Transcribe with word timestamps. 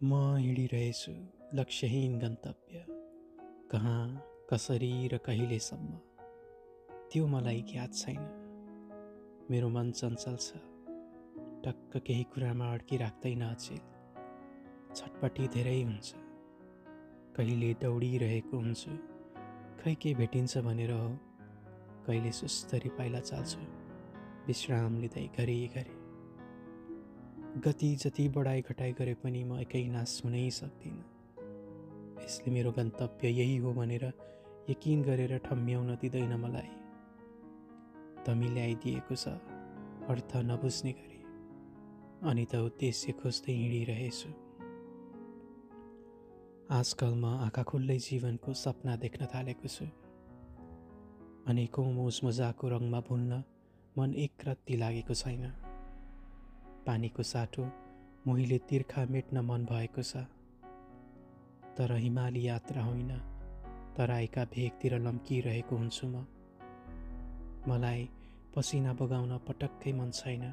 म 0.00 0.12
हिँडिरहेछु 0.36 1.12
लक्ष्यहीन 1.54 2.12
गन्तव्य 2.18 2.84
कहाँ 3.72 4.04
कसरी 4.50 5.08
र 5.12 5.16
कहिलेसम्म 5.26 5.98
त्यो 7.12 7.26
मलाई 7.26 7.60
ज्ञात 7.72 7.94
छैन 7.94 8.22
मेरो 9.50 9.68
मन 9.68 9.90
चञ्चल 9.92 10.36
छ 10.36 10.62
टक्क 11.66 11.96
केही 12.06 12.24
कुरामा 12.32 12.72
अड्किराख्दैन 12.74 13.42
अचेल 13.50 13.82
छटपट्टि 14.96 15.48
धेरै 15.58 15.78
हुन्छ 15.82 16.14
कहिले 17.36 17.72
दौडिरहेको 17.84 18.56
हुन्छु 18.56 18.96
खै 19.84 19.94
के 20.02 20.14
भेटिन्छ 20.22 20.66
भनेर 20.68 20.96
हो 21.00 21.08
कहिले 22.06 22.32
सुस्तरी 22.40 22.96
पाइला 22.98 23.20
चाल्छु 23.30 23.72
विश्राम 24.46 25.00
लिँदै 25.00 25.30
घरिघरि 25.36 25.99
गति 27.60 27.96
जति 27.96 28.28
बढाइ 28.28 28.60
घटाइ 28.60 28.92
गरे 28.92 29.14
पनि 29.14 29.44
म 29.44 29.58
एकै 29.60 29.88
नास 29.88 30.22
हुनै 30.24 30.50
सक्दिनँ। 30.50 31.04
यसले 32.24 32.50
मेरो 32.52 32.72
गन्तव्य 32.72 33.28
यही 33.28 33.56
हो 33.56 33.72
भनेर 33.72 34.04
यकिन 34.70 35.02
गरेर 35.02 35.38
ठम्म्याउन 35.38 35.94
दिँदैन 35.94 36.34
मलाई। 36.40 36.72
तमी 38.26 38.48
ल्याइदिएको 38.48 39.14
छ 39.14 39.28
अर्थ 40.08 40.36
नबुझ्ने 40.36 40.92
गरी। 40.92 41.20
अनि 42.30 42.44
त 42.44 42.54
उद्देश्य 42.54 43.12
खोज्दै 43.12 43.52
हिँडिरहेछु। 43.52 44.30
आजकल 46.70 47.12
म 47.14 47.24
आँखा 47.44 47.62
खुल्लै 47.62 47.98
जीवनको 47.98 48.52
सपना 48.54 48.96
देख्न 48.96 49.26
थालेको 49.26 49.68
छु। 49.68 49.84
अनेकौँ 51.46 51.92
मोज 51.92 52.20
मजाको 52.24 52.68
रङमा 52.68 53.00
भुल्न 53.00 53.42
मन 53.98 54.14
एक 54.14 54.32
रत्ती 54.48 54.76
लागेको 54.76 55.14
छैन। 55.14 55.69
पानीको 56.90 57.22
साटो 57.22 57.64
मोहीले 58.26 58.58
तिर्खा 58.58 59.06
मेट्न 59.06 59.40
मन 59.40 59.64
भएको 59.64 60.02
छ। 60.02 60.16
तर 61.78 61.92
हिमाली 61.96 62.46
यात्रा 62.46 62.82
होइन 62.84 63.18
तराईका 63.96 64.44
भेगतिर 64.44 64.98
लम्किरहेको 64.98 65.76
हुन्छु 65.76 66.06
म। 66.06 66.26
मलाई 67.68 68.08
पसिना 68.56 68.92
बगाउन 68.92 69.38
पटक्कै 69.38 69.92
मन 69.92 70.10
छैन। 70.10 70.44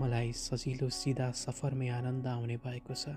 मलाई 0.00 0.32
सजिलो 0.32 0.88
सिधा 0.88 1.30
सफरमै 1.30 1.88
आनन्द 1.88 2.26
आउने 2.26 2.56
भएको 2.56 2.94
छ। 2.94 3.16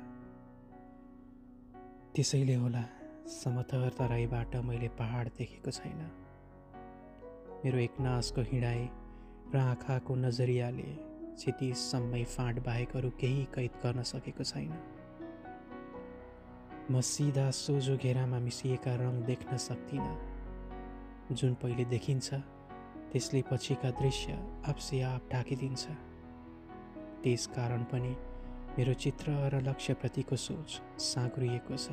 त्यसैले 2.16 2.56
होला 2.56 2.84
समथर 3.28 3.90
तराईबाट 3.90 4.56
मैले 4.56 4.88
पहाड 4.88 5.28
देखेको 5.28 5.72
छैन। 5.72 6.02
मेरो 7.66 7.78
एक 7.78 8.00
नासको 8.00 8.42
हिँडाइ 8.42 8.90
र 9.54 9.58
आँखाको 9.58 10.16
नजरियाले 10.16 11.09
क्षतिसम्मै 11.40 12.24
फाँट 12.28 12.60
बाहेक 12.64 12.96
अरू 12.98 13.10
केही 13.20 13.44
कैद 13.56 13.74
गर्न 13.84 14.04
सकेको 14.04 14.44
छैन। 14.44 14.72
म 16.92 17.02
सिधा 17.02 17.50
सोझो 17.56 17.96
घेरामा 17.96 18.40
मिसिएका 18.40 18.96
रङ 19.00 19.22
देख्न 19.24 19.58
सक्दिनँ 19.58 20.16
जुन 21.32 21.54
पहिले 21.62 21.86
देखिन्छ 21.86 22.28
त्यसले 23.12 23.42
पछिका 23.52 23.90
दृश्य 24.02 24.38
आफसे 24.68 25.02
आप 25.02 25.30
ढाकिदिन्छ। 25.32 25.84
त्यस 27.24 27.48
कारण 27.56 27.84
पनि 27.92 28.14
मेरो 28.78 28.94
चित्र 28.94 29.32
र 29.54 29.62
लक्ष्यप्रतिको 29.64 30.36
सोच 30.36 30.82
साँग्रिएको 31.08 31.76
छ। 31.78 31.88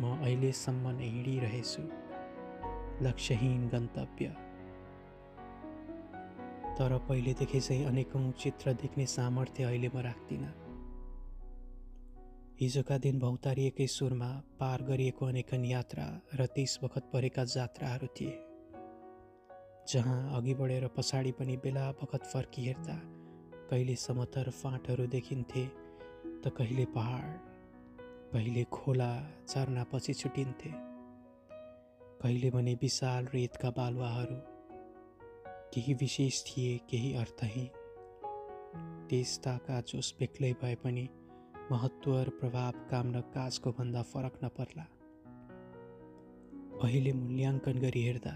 म 0.00 0.16
अहिलेसम्म 0.20 0.96
नै 0.98 1.08
हिँडिरहेछु। 1.08 1.82
लक्ष्यहीन 3.06 3.68
गन्तव्य। 3.68 4.43
तर 6.78 6.98
पहिलेदेखि 7.08 7.60
चाहिँ 7.60 7.84
अनेकौँ 7.84 8.30
चित्र 8.32 8.72
देख्ने 8.82 9.06
सामर्थ्य 9.06 9.64
अहिले 9.64 9.88
म 9.88 9.98
राख्दिनँ। 10.02 10.52
हिजोका 12.60 12.96
दिन 12.98 13.18
भौतारिएकै 13.18 13.86
सुरमा 13.86 14.30
पार 14.60 14.82
गरिएको 14.82 15.26
अनेकन 15.26 15.64
यात्रा 15.64 16.04
र 16.34 16.46
त्यस 16.46 16.78
बखत 16.82 17.10
परेका 17.12 17.44
जात्राहरू 17.44 18.06
थिए 18.16 18.34
जहाँ 19.88 20.36
अघि 20.36 20.54
बढेर 20.54 20.86
पछाडि 20.96 21.32
पनि 21.38 21.56
बेला 21.56 21.90
बखत 21.92 22.24
फर्की 22.32 22.64
हेर्दा 22.66 22.96
कहिले 23.70 23.96
समथर 23.96 24.50
फाँटहरू 24.50 25.06
देखिन्थे 25.06 25.64
त 26.44 26.52
कहिले 26.56 26.84
पहाड 26.94 27.26
कहिले 28.32 28.64
खोला 28.70 29.10
झरनापछि 29.48 30.14
छुटिन्थे 30.14 30.70
कहिले 32.22 32.50
भने 32.50 32.74
विशाल 32.74 33.28
रेतका 33.34 33.70
बालुवाहरू 33.70 34.53
केही 35.74 35.94
विशेष 35.94 36.42
थिए 36.44 36.78
केही 36.90 37.14
अर्थहीन 37.14 37.68
त्यस्ताका 39.10 39.80
जोस 39.80 40.14
बेग्लै 40.20 40.52
भए 40.52 40.74
पनि 40.74 41.08
महत्त्व 41.70 42.22
र 42.22 42.28
प्रभाव 42.28 42.72
काम 42.90 43.14
र 43.14 43.20
काजको 43.20 43.72
भन्दा 43.72 44.02
फरक 44.02 44.34
नपर्ला। 44.44 44.84
अहिले 46.82 47.12
मूल्याङ्कन 47.12 47.78
गरी 47.78 48.02
हेर्दा 48.02 48.34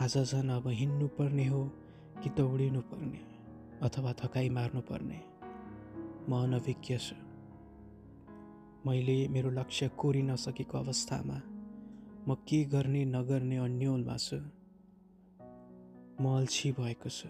आज 0.00 0.18
झन् 0.18 0.50
अब 0.50 0.68
हिँड्नु 0.68 1.08
पर्ने 1.08 1.46
हो 1.46 1.62
कि 2.22 2.30
दौडिनु 2.30 2.80
पर्ने 2.80 3.20
अथवा 3.82 4.12
थकाइ 4.12 4.48
मार्नु 4.48 4.80
पर्ने? 4.80 5.20
म 6.28 6.42
अनभिज्ञ 6.42 6.98
छु। 6.98 7.16
मैले 8.86 9.28
मेरो 9.28 9.50
लक्ष्य 9.50 9.88
कोरिन 9.88 10.36
सकेको 10.36 10.78
अवस्थामा 10.78 11.38
म 12.28 12.34
के 12.34 12.64
गर्ने 12.64 13.04
नगर्ने 13.04 13.56
अन्यलमा 13.56 14.16
छु। 14.16 14.63
म 16.20 16.36
अल्छी 16.36 16.72
भएको 16.72 17.08
छु। 17.08 17.28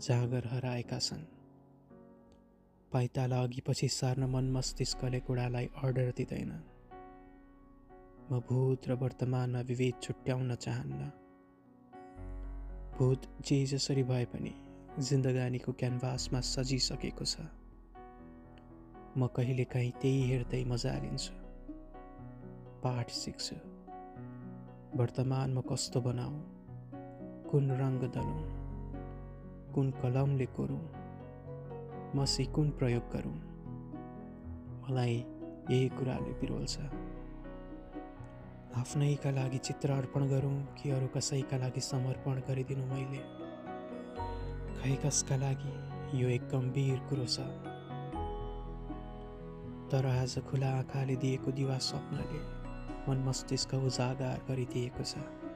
जाँगर 0.00 0.46
हराएका 0.46 0.98
छन्। 0.98 1.24
पाइताला 2.92 3.42
अघि 3.42 3.60
पछि 3.60 3.88
सार्न 3.88 4.24
मन 4.24 4.50
मस्तिष्कले 4.50 5.20
कुरालाई 5.20 5.66
अर्डर 5.66 6.12
दिँदैन। 6.16 6.52
म 8.32 8.40
भूत 8.40 8.88
र 8.88 8.92
वर्तमानमा 8.92 9.60
विभेद 9.60 9.94
छुट्याउन 10.02 10.54
चाहन्न। 10.54 11.12
भूत 12.98 13.22
जे 13.40 13.66
जसरी 13.66 14.02
भए 14.02 14.24
पनि 14.24 14.54
जिन्दगानीको 14.98 15.72
क्यानभासमा 15.72 16.40
सजिसकेको 16.40 17.24
छ। 17.24 17.36
म 19.18 19.26
कहिलेकाहीँ 19.26 19.92
त्यही 19.92 20.22
हेर्दै 20.22 20.64
मजा 20.64 20.98
लिन्छु। 20.98 21.34
पाठ 22.82 23.10
सिक्छु। 23.10 23.56
वर्तमानमा 24.98 25.60
कस्तो 25.60 26.00
बनाऊ? 26.00 26.57
कुन 27.50 27.70
रङ्ग 27.70 28.02
दलौँ 28.14 28.42
कुन 29.74 29.90
कलमले 29.90 30.46
कोरौँ 30.46 30.84
मसी 32.16 32.44
कुन 32.44 32.70
प्रयोग 32.70 33.02
गरौँ 33.12 33.38
मलाई 34.82 35.16
यही 35.70 35.88
कुराले 35.88 36.32
बिरोल्छ। 36.32 36.78
आफ्नैका 38.76 39.30
लागि 39.30 39.58
चित्र 39.58 39.90
अर्पण 39.90 40.28
गरौँ 40.28 40.58
कि 40.74 40.90
अरू 40.90 41.06
कसैका 41.06 41.56
लागि 41.56 41.80
समर्पण 41.80 42.40
गरिदिनु 42.48 42.86
मैले? 42.86 43.22
खै 44.78 44.94
कसका 44.96 45.36
लागि? 45.36 45.72
यो 46.20 46.28
एक 46.28 46.48
गम्भीर 46.48 46.98
कुरो 46.98 47.26
छ। 47.26 47.38
तर 49.90 50.06
आज 50.06 50.38
खुला 50.38 50.70
आँखाले 50.78 51.16
दिएको 51.16 51.52
दिवा 51.52 51.78
स्वप्नले 51.78 52.40
मन 53.08 53.28
मस्तिष्क 53.28 53.74
उजागर 53.74 54.40
गरिदिएको 54.48 55.04
छ। 55.04 55.47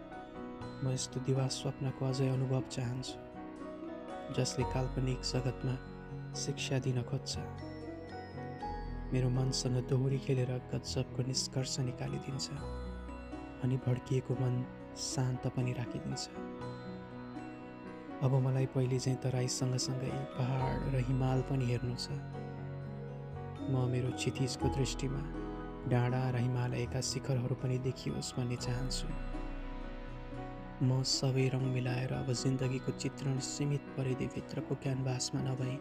म 0.83 0.91
यस्तो 0.91 1.21
दिवा 1.27 1.47
स्वप्नको 1.55 2.03
अझै 2.05 2.29
अनुभव 2.29 2.63
चाहन्छु 2.75 4.35
जसले 4.37 4.65
काल्पनिक 4.75 5.21
जगतमा 5.23 5.75
शिक्षा 6.35 6.79
दिन 6.87 7.03
खोज्छ। 7.11 7.33
मेरो 9.13 9.29
मनसँग 9.31 9.77
दोहोरी 9.89 10.19
खेलेर 10.27 10.51
गजबको 10.73 11.23
निष्कर्ष 11.29 11.79
निकालिदिन्छ 11.89 12.47
अनि 13.63 13.77
भड्किएको 13.87 14.35
मन 14.43 14.55
शान्त 14.99 15.47
पनि 15.57 15.73
राखिदिन्छ। 15.79 16.23
अब 18.27 18.33
मलाई 18.47 18.67
पहिले 18.75 18.99
चाहिँ 18.99 19.19
तराई 19.23 19.49
सँगसँगै 19.59 20.11
पहाड 20.39 20.95
र 20.95 21.05
हिमाल 21.09 21.41
पनि 21.51 21.65
हेर्नु 21.71 21.95
छ। 21.95 22.07
म 23.71 23.87
मेरो 23.93 24.11
क्षितिजको 24.19 24.67
दृष्टिमा 24.79 25.23
डाँडा 25.95 26.23
र 26.31 26.37
हिमालयका 26.47 27.01
शिखरहरू 27.11 27.55
पनि 27.63 27.79
देखियोस् 27.87 28.35
भन्ने 28.37 28.57
चाहन्छु। 28.67 29.07
म 30.83 31.03
सबै 31.07 31.43
रङ 31.55 31.65
मिलाएर 31.75 32.13
अब 32.13 32.33
जिन्दगीको 32.33 32.93
चित्रण 33.03 33.39
सीमित 33.39 33.83
परिधिभित्रको 33.97 34.75
क्यानभासमा 34.83 35.41
नभई 35.43 35.75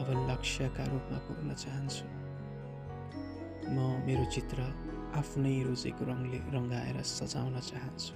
अब 0.00 0.08
लक्ष्यका 0.30 0.84
रूपमा 0.84 1.18
पुग्न 1.26 1.54
चाहन्छु। 1.54 2.06
म 3.74 3.76
मेरो 4.06 4.24
चित्र 4.34 4.58
आफ्नै 5.20 5.54
रोजेको 5.62 6.04
रङले 6.04 6.40
रङ्गाएर 6.54 7.02
सजाउन 7.14 7.60
चाहन्छु। 7.70 8.14